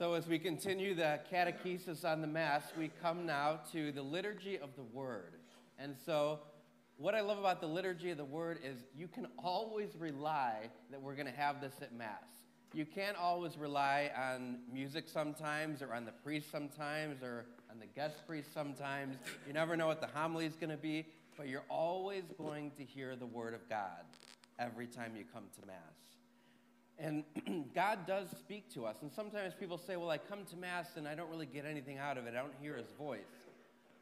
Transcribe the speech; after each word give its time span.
So, 0.00 0.14
as 0.14 0.26
we 0.26 0.38
continue 0.38 0.94
the 0.94 1.20
catechesis 1.30 2.06
on 2.06 2.22
the 2.22 2.26
Mass, 2.26 2.62
we 2.78 2.90
come 3.02 3.26
now 3.26 3.60
to 3.70 3.92
the 3.92 4.00
liturgy 4.00 4.58
of 4.58 4.74
the 4.74 4.82
Word. 4.82 5.34
And 5.78 5.94
so, 6.06 6.38
what 6.96 7.14
I 7.14 7.20
love 7.20 7.38
about 7.38 7.60
the 7.60 7.66
liturgy 7.66 8.10
of 8.10 8.16
the 8.16 8.24
Word 8.24 8.60
is 8.64 8.78
you 8.96 9.08
can 9.08 9.26
always 9.38 9.90
rely 9.98 10.70
that 10.90 11.02
we're 11.02 11.16
going 11.16 11.26
to 11.26 11.38
have 11.38 11.60
this 11.60 11.74
at 11.82 11.92
Mass. 11.92 12.24
You 12.72 12.86
can't 12.86 13.18
always 13.18 13.58
rely 13.58 14.10
on 14.16 14.60
music 14.72 15.04
sometimes, 15.06 15.82
or 15.82 15.92
on 15.92 16.06
the 16.06 16.12
priest 16.12 16.50
sometimes, 16.50 17.22
or 17.22 17.44
on 17.70 17.78
the 17.78 17.84
guest 17.94 18.26
priest 18.26 18.54
sometimes. 18.54 19.18
You 19.46 19.52
never 19.52 19.76
know 19.76 19.86
what 19.86 20.00
the 20.00 20.08
homily 20.14 20.46
is 20.46 20.56
going 20.56 20.70
to 20.70 20.78
be, 20.78 21.04
but 21.36 21.46
you're 21.46 21.66
always 21.68 22.24
going 22.38 22.70
to 22.78 22.84
hear 22.84 23.16
the 23.16 23.26
Word 23.26 23.52
of 23.52 23.68
God 23.68 24.06
every 24.58 24.86
time 24.86 25.12
you 25.14 25.24
come 25.30 25.44
to 25.60 25.66
Mass. 25.66 26.19
And 27.00 27.24
God 27.74 28.06
does 28.06 28.28
speak 28.38 28.72
to 28.74 28.84
us. 28.84 28.96
And 29.00 29.10
sometimes 29.10 29.54
people 29.58 29.78
say, 29.78 29.96
Well, 29.96 30.10
I 30.10 30.18
come 30.18 30.44
to 30.50 30.56
Mass 30.56 30.96
and 30.96 31.08
I 31.08 31.14
don't 31.14 31.30
really 31.30 31.46
get 31.46 31.64
anything 31.64 31.98
out 31.98 32.18
of 32.18 32.26
it. 32.26 32.34
I 32.36 32.40
don't 32.40 32.54
hear 32.60 32.76
His 32.76 32.90
voice. 32.98 33.20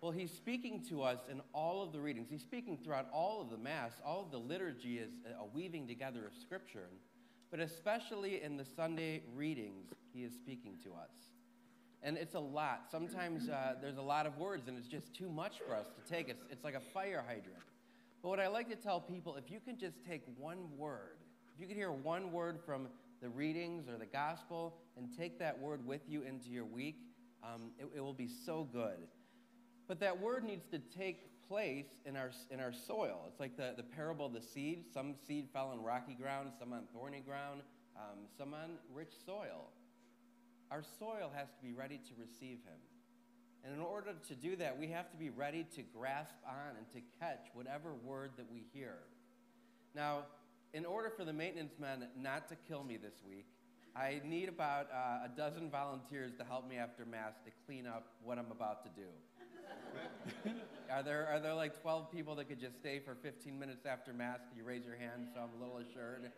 Well, 0.00 0.10
He's 0.10 0.32
speaking 0.32 0.84
to 0.88 1.02
us 1.02 1.20
in 1.30 1.40
all 1.52 1.82
of 1.82 1.92
the 1.92 2.00
readings. 2.00 2.28
He's 2.28 2.42
speaking 2.42 2.76
throughout 2.82 3.06
all 3.12 3.40
of 3.40 3.50
the 3.50 3.56
Mass. 3.56 3.92
All 4.04 4.22
of 4.22 4.30
the 4.32 4.38
liturgy 4.38 4.98
is 4.98 5.12
a 5.40 5.46
weaving 5.54 5.86
together 5.86 6.26
of 6.26 6.32
Scripture. 6.34 6.88
But 7.50 7.60
especially 7.60 8.42
in 8.42 8.56
the 8.56 8.64
Sunday 8.64 9.22
readings, 9.34 9.86
He 10.12 10.24
is 10.24 10.34
speaking 10.34 10.74
to 10.82 10.90
us. 10.90 11.28
And 12.02 12.16
it's 12.16 12.34
a 12.34 12.40
lot. 12.40 12.86
Sometimes 12.90 13.48
uh, 13.48 13.74
there's 13.80 13.96
a 13.96 14.02
lot 14.02 14.26
of 14.26 14.38
words 14.38 14.68
and 14.68 14.76
it's 14.78 14.86
just 14.86 15.14
too 15.14 15.28
much 15.28 15.54
for 15.66 15.74
us 15.74 15.86
to 15.86 16.12
take. 16.12 16.28
It's, 16.28 16.44
it's 16.50 16.64
like 16.64 16.74
a 16.74 16.80
fire 16.80 17.24
hydrant. 17.26 17.62
But 18.22 18.28
what 18.28 18.40
I 18.40 18.48
like 18.48 18.68
to 18.68 18.76
tell 18.76 19.00
people 19.00 19.36
if 19.36 19.50
you 19.50 19.60
can 19.60 19.78
just 19.78 20.04
take 20.04 20.22
one 20.36 20.58
word, 20.76 21.18
if 21.58 21.62
you 21.62 21.66
could 21.66 21.76
hear 21.76 21.90
one 21.90 22.30
word 22.30 22.60
from 22.64 22.86
the 23.20 23.28
readings 23.28 23.88
or 23.88 23.98
the 23.98 24.06
gospel 24.06 24.76
and 24.96 25.08
take 25.18 25.40
that 25.40 25.58
word 25.58 25.84
with 25.84 26.02
you 26.06 26.22
into 26.22 26.50
your 26.50 26.64
week, 26.64 27.00
um, 27.42 27.72
it, 27.80 27.88
it 27.96 28.00
will 28.00 28.12
be 28.12 28.28
so 28.28 28.68
good. 28.72 29.08
But 29.88 29.98
that 29.98 30.20
word 30.20 30.44
needs 30.44 30.66
to 30.70 30.78
take 30.78 31.42
place 31.48 31.86
in 32.06 32.16
our, 32.16 32.30
in 32.52 32.60
our 32.60 32.72
soil. 32.72 33.22
It's 33.26 33.40
like 33.40 33.56
the, 33.56 33.74
the 33.76 33.82
parable 33.82 34.26
of 34.26 34.34
the 34.34 34.40
seed. 34.40 34.84
Some 34.94 35.16
seed 35.26 35.48
fell 35.52 35.70
on 35.70 35.82
rocky 35.82 36.14
ground, 36.14 36.52
some 36.56 36.72
on 36.72 36.84
thorny 36.94 37.24
ground, 37.26 37.62
um, 37.96 38.18
some 38.36 38.54
on 38.54 38.78
rich 38.94 39.10
soil. 39.26 39.72
Our 40.70 40.84
soil 41.00 41.32
has 41.34 41.48
to 41.48 41.60
be 41.60 41.72
ready 41.72 41.96
to 41.96 42.12
receive 42.20 42.58
him. 42.58 42.78
And 43.64 43.74
in 43.74 43.80
order 43.80 44.12
to 44.28 44.34
do 44.36 44.54
that, 44.56 44.78
we 44.78 44.86
have 44.88 45.10
to 45.10 45.16
be 45.16 45.30
ready 45.30 45.66
to 45.74 45.82
grasp 45.82 46.36
on 46.46 46.76
and 46.76 46.88
to 46.92 47.00
catch 47.18 47.46
whatever 47.52 47.94
word 48.04 48.30
that 48.36 48.46
we 48.48 48.62
hear. 48.72 48.94
Now, 49.92 50.26
in 50.74 50.84
order 50.84 51.10
for 51.10 51.24
the 51.24 51.32
maintenance 51.32 51.74
men 51.78 52.08
not 52.16 52.48
to 52.48 52.56
kill 52.68 52.84
me 52.84 52.96
this 52.96 53.14
week, 53.28 53.46
I 53.96 54.20
need 54.24 54.48
about 54.48 54.88
uh, 54.92 55.26
a 55.26 55.30
dozen 55.36 55.70
volunteers 55.70 56.32
to 56.38 56.44
help 56.44 56.68
me 56.68 56.76
after 56.76 57.04
Mass 57.04 57.32
to 57.44 57.50
clean 57.66 57.86
up 57.86 58.12
what 58.22 58.38
I'm 58.38 58.50
about 58.52 58.84
to 58.84 58.90
do. 58.90 59.08
are, 60.92 61.02
there, 61.02 61.26
are 61.26 61.40
there 61.40 61.54
like 61.54 61.80
12 61.80 62.10
people 62.12 62.34
that 62.36 62.48
could 62.48 62.60
just 62.60 62.76
stay 62.76 63.00
for 63.00 63.16
15 63.16 63.58
minutes 63.58 63.86
after 63.86 64.12
Mass? 64.12 64.38
Can 64.48 64.56
you 64.58 64.64
raise 64.64 64.84
your 64.86 64.96
hand 64.96 65.28
so 65.34 65.40
I'm 65.40 65.50
a 65.60 65.64
little 65.64 65.78
assured? 65.78 66.30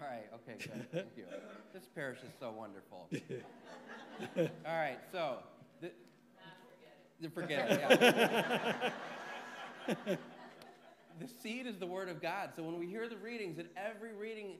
All 0.00 0.08
right, 0.08 0.26
okay, 0.34 0.56
good. 0.58 0.90
Thank 0.92 1.16
you. 1.16 1.24
This 1.72 1.84
parish 1.94 2.18
is 2.18 2.32
so 2.40 2.50
wonderful. 2.50 3.08
All 4.66 4.76
right, 4.78 4.98
so. 5.12 5.38
The, 5.80 5.92
forget 7.30 7.70
it, 7.70 8.90
yeah. 9.88 10.16
the 11.20 11.28
seed 11.28 11.66
is 11.66 11.78
the 11.78 11.86
word 11.86 12.08
of 12.08 12.20
God. 12.20 12.50
So 12.56 12.62
when 12.62 12.78
we 12.78 12.86
hear 12.86 13.08
the 13.08 13.16
readings, 13.16 13.58
at 13.58 13.66
every 13.76 14.12
reading, 14.12 14.56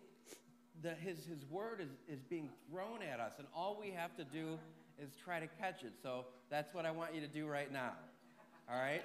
the, 0.82 0.94
his, 0.94 1.24
his 1.24 1.44
word 1.50 1.80
is, 1.80 1.90
is 2.08 2.22
being 2.22 2.50
thrown 2.70 3.02
at 3.02 3.20
us, 3.20 3.32
and 3.38 3.46
all 3.54 3.78
we 3.80 3.90
have 3.90 4.16
to 4.16 4.24
do 4.24 4.58
is 4.98 5.10
try 5.24 5.40
to 5.40 5.46
catch 5.46 5.82
it. 5.82 5.92
So 6.02 6.26
that's 6.50 6.72
what 6.74 6.86
I 6.86 6.90
want 6.90 7.14
you 7.14 7.20
to 7.20 7.26
do 7.26 7.46
right 7.46 7.72
now. 7.72 7.92
All 8.70 8.78
right? 8.78 9.02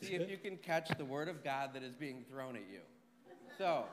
See 0.00 0.14
if 0.14 0.28
you 0.28 0.36
can 0.36 0.56
catch 0.56 0.90
the 0.98 1.04
word 1.04 1.28
of 1.28 1.44
God 1.44 1.70
that 1.74 1.82
is 1.82 1.94
being 1.94 2.24
thrown 2.28 2.56
at 2.56 2.62
you. 2.70 2.80
So, 3.56 3.84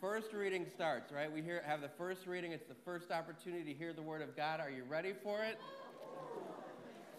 first 0.00 0.32
reading 0.32 0.66
starts, 0.74 1.12
right? 1.12 1.30
We 1.30 1.42
hear, 1.42 1.62
have 1.66 1.82
the 1.82 1.90
first 1.90 2.26
reading. 2.26 2.52
It's 2.52 2.66
the 2.66 2.76
first 2.84 3.10
opportunity 3.10 3.72
to 3.72 3.78
hear 3.78 3.92
the 3.92 4.02
word 4.02 4.22
of 4.22 4.36
God. 4.36 4.58
Are 4.58 4.70
you 4.70 4.84
ready 4.88 5.12
for 5.22 5.44
it? 5.44 5.58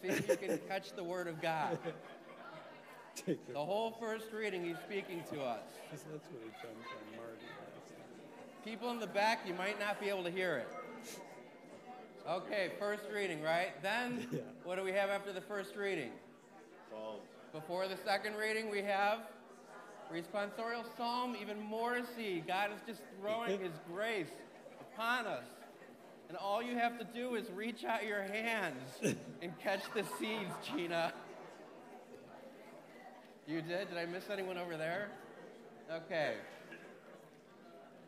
See 0.02 0.10
if 0.10 0.28
you 0.28 0.36
can 0.36 0.58
catch 0.68 0.94
the 0.94 1.04
word 1.04 1.28
of 1.28 1.42
God. 1.42 1.78
The 3.26 3.36
whole 3.56 3.92
first 4.00 4.32
reading, 4.34 4.66
he's 4.66 4.78
speaking 4.86 5.24
to 5.32 5.42
us. 5.42 5.62
That's 5.92 6.04
what 6.06 6.22
he 6.32 6.50
done 6.50 6.76
from 6.82 7.18
Marty. 7.18 7.46
People 8.66 8.92
in 8.92 9.00
the 9.00 9.08
back, 9.08 9.42
you 9.48 9.54
might 9.54 9.80
not 9.80 10.00
be 10.00 10.10
able 10.10 10.24
to 10.24 10.32
hear 10.32 10.58
it. 10.58 10.68
Okay, 12.28 12.72
first 12.80 13.04
reading, 13.14 13.42
right? 13.42 13.82
Then, 13.82 14.28
yeah. 14.32 14.40
what 14.64 14.78
do 14.78 14.84
we 14.84 14.94
have 14.94 15.10
after 15.10 15.34
the 15.34 15.42
first 15.42 15.76
reading? 15.76 16.12
Psalms. 16.90 17.20
Before 17.52 17.88
the 17.88 17.98
second 18.06 18.36
reading, 18.36 18.72
we 18.72 18.82
have 18.82 19.20
responsorial 20.12 20.84
psalm, 20.96 21.36
even 21.40 21.60
more 21.60 22.00
seed. 22.16 22.48
God 22.48 22.72
is 22.72 22.80
just 22.88 23.02
throwing 23.20 23.60
His 23.60 23.74
grace 23.92 24.32
upon 24.80 25.28
us. 25.28 25.46
And 26.30 26.38
all 26.38 26.64
you 26.64 26.76
have 26.78 26.98
to 26.98 27.06
do 27.14 27.36
is 27.36 27.52
reach 27.52 27.84
out 27.84 28.06
your 28.06 28.24
hands 28.24 28.82
and 29.42 29.60
catch 29.60 29.82
the 29.94 30.04
seeds, 30.18 30.54
Gina. 30.66 31.14
You 33.46 33.62
did? 33.62 33.90
Did 33.90 33.98
I 33.98 34.06
miss 34.06 34.30
anyone 34.32 34.58
over 34.58 34.78
there? 34.78 35.10
Okay. 35.92 36.36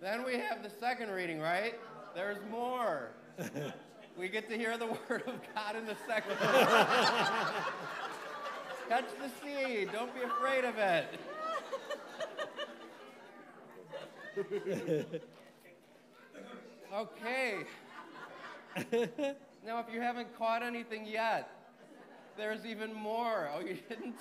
Then 0.02 0.24
we 0.24 0.38
have 0.38 0.64
the 0.64 0.70
second 0.70 1.10
reading, 1.10 1.42
right? 1.42 1.76
There's 2.14 2.38
more. 2.50 3.10
we 4.18 4.30
get 4.30 4.50
to 4.50 4.58
hear 4.58 4.78
the 4.78 4.86
word 5.10 5.24
of 5.28 5.36
God 5.54 5.76
in 5.76 5.86
the 5.86 5.98
second 6.08 6.38
Catch 8.88 9.10
the 9.20 9.30
seed. 9.44 9.92
Don't 9.92 10.14
be 10.16 10.22
afraid 10.22 10.64
of 10.64 10.78
it. 10.78 11.06
okay. 16.94 17.66
now, 19.66 19.80
if 19.80 19.92
you 19.92 20.00
haven't 20.00 20.38
caught 20.38 20.62
anything 20.64 21.06
yet, 21.06 21.50
there's 22.38 22.66
even 22.66 22.94
more. 22.94 23.50
Oh, 23.54 23.60
you 23.60 23.78
didn't? 23.90 24.16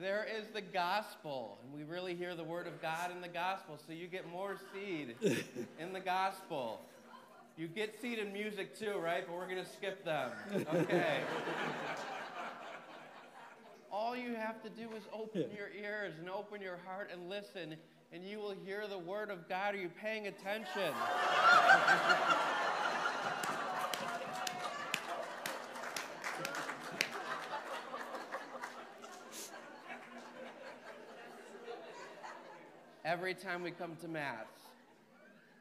There 0.00 0.24
is 0.38 0.46
the 0.54 0.60
gospel, 0.60 1.58
and 1.64 1.74
we 1.74 1.82
really 1.82 2.14
hear 2.14 2.36
the 2.36 2.44
word 2.44 2.68
of 2.68 2.80
God 2.80 3.10
in 3.10 3.20
the 3.20 3.26
gospel, 3.26 3.76
so 3.84 3.92
you 3.92 4.06
get 4.06 4.30
more 4.30 4.56
seed 4.72 5.16
in 5.80 5.92
the 5.92 5.98
gospel. 5.98 6.82
You 7.56 7.66
get 7.66 8.00
seed 8.00 8.20
in 8.20 8.32
music 8.32 8.78
too, 8.78 9.00
right? 9.02 9.26
But 9.26 9.34
we're 9.34 9.48
going 9.48 9.64
to 9.64 9.68
skip 9.68 10.04
them. 10.04 10.30
Okay. 10.72 11.18
All 13.90 14.16
you 14.16 14.36
have 14.36 14.62
to 14.62 14.70
do 14.70 14.88
is 14.96 15.02
open 15.12 15.46
your 15.56 15.70
ears 15.76 16.14
and 16.20 16.30
open 16.30 16.62
your 16.62 16.78
heart 16.86 17.10
and 17.12 17.28
listen, 17.28 17.74
and 18.12 18.22
you 18.22 18.38
will 18.38 18.54
hear 18.64 18.86
the 18.86 18.98
word 18.98 19.32
of 19.32 19.48
God. 19.48 19.74
Are 19.74 19.78
you 19.78 19.90
paying 20.00 20.28
attention? 20.28 20.94
Every 33.08 33.32
time 33.32 33.62
we 33.62 33.70
come 33.70 33.96
to 34.02 34.06
Mass, 34.06 34.44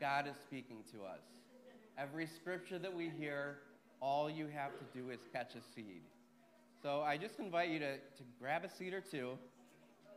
God 0.02 0.28
is 0.28 0.36
speaking 0.36 0.84
to 0.92 1.06
us. 1.06 1.22
Every 1.98 2.28
scripture 2.28 2.78
that 2.78 2.94
we 2.94 3.10
hear, 3.18 3.60
all 4.02 4.30
you 4.30 4.48
have 4.48 4.72
to 4.78 4.84
do 4.94 5.12
is 5.12 5.22
catch 5.32 5.56
a 5.56 5.62
seed. 5.74 6.02
So 6.84 7.04
I 7.04 7.16
just 7.16 7.40
invite 7.40 7.70
you 7.70 7.80
to, 7.80 7.94
to 7.94 8.24
grab 8.38 8.66
a 8.66 8.70
seed 8.70 8.94
or 8.94 9.00
two 9.00 9.38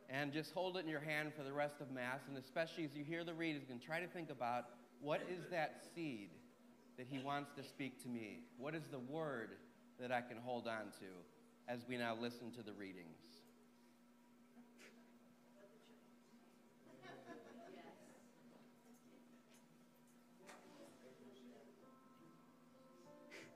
and 0.09 0.33
just 0.33 0.53
hold 0.53 0.77
it 0.77 0.81
in 0.81 0.89
your 0.89 0.99
hand 0.99 1.31
for 1.39 1.45
the 1.45 1.53
rest 1.53 1.77
of 1.81 1.93
Mass. 1.93 2.19
And 2.27 2.37
especially 2.37 2.83
as 2.83 2.97
you 2.97 3.05
hear 3.05 3.23
the 3.23 3.35
readings, 3.35 3.71
and 3.71 3.81
try 3.81 4.01
to 4.01 4.09
think 4.09 4.31
about 4.31 4.65
what 5.01 5.21
is 5.33 5.45
that 5.53 5.85
seed 5.95 6.31
that 6.99 7.07
He 7.09 7.21
wants 7.21 7.53
to 7.57 7.63
speak 7.63 8.03
to 8.03 8.09
me? 8.09 8.41
What 8.59 8.75
is 8.75 8.83
the 8.91 8.99
word 8.99 9.51
that 10.01 10.11
I 10.11 10.21
can 10.21 10.39
hold 10.45 10.67
on 10.67 10.87
to 10.99 11.73
as 11.73 11.79
we 11.89 11.97
now 11.97 12.17
listen 12.21 12.51
to 12.57 12.65
the 12.65 12.73
readings? 12.73 13.40